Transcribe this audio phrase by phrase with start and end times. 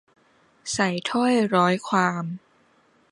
[0.73, 2.25] ใส่ถ้อยร้อยความ